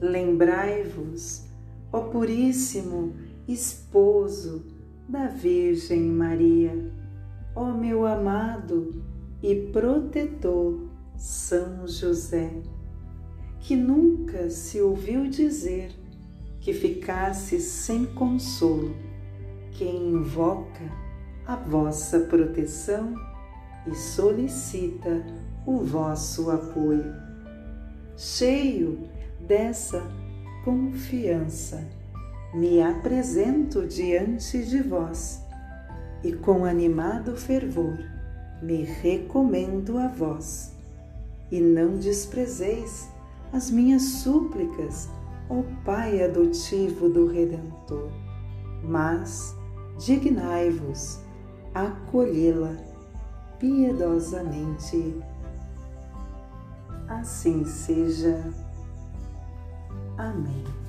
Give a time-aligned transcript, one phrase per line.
[0.00, 1.44] Lembrai-vos,
[1.92, 3.12] ó Puríssimo
[3.46, 4.64] Esposo
[5.08, 6.90] da Virgem Maria,
[7.54, 9.04] ó meu amado
[9.42, 12.62] e protetor São José,
[13.58, 15.90] que nunca se ouviu dizer
[16.60, 18.94] que ficasse sem consolo
[19.72, 20.84] quem invoca
[21.46, 23.14] a vossa proteção
[23.86, 25.24] e solicita
[25.66, 27.14] o vosso apoio.
[28.16, 29.08] Cheio
[29.40, 30.02] dessa
[30.64, 31.82] confiança,
[32.54, 35.42] me apresento diante de vós
[36.22, 37.98] e com animado fervor
[38.62, 40.72] me recomendo a vós.
[41.50, 43.08] E não desprezeis
[43.52, 45.08] as minhas súplicas,
[45.48, 48.10] ó Pai adotivo do Redentor,
[48.84, 49.56] mas
[49.98, 51.20] dignai-vos
[51.74, 52.76] acolhê-la
[53.60, 55.22] piedosamente.
[57.06, 58.52] Assim seja.
[60.16, 60.79] Amém.